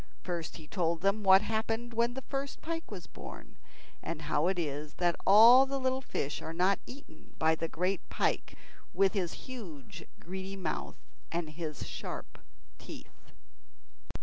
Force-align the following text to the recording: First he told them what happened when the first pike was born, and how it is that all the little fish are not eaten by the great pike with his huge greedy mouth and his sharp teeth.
First 0.23 0.57
he 0.57 0.65
told 0.67 1.01
them 1.01 1.21
what 1.21 1.43
happened 1.43 1.93
when 1.93 2.15
the 2.15 2.23
first 2.23 2.59
pike 2.59 2.89
was 2.89 3.05
born, 3.05 3.55
and 4.01 4.23
how 4.23 4.47
it 4.47 4.57
is 4.57 4.95
that 4.95 5.15
all 5.27 5.67
the 5.67 5.79
little 5.79 6.01
fish 6.01 6.41
are 6.41 6.53
not 6.53 6.79
eaten 6.87 7.35
by 7.37 7.53
the 7.53 7.67
great 7.67 8.09
pike 8.09 8.55
with 8.95 9.13
his 9.13 9.33
huge 9.45 10.05
greedy 10.19 10.55
mouth 10.55 10.97
and 11.31 11.51
his 11.51 11.85
sharp 11.85 12.39
teeth. 12.79 13.31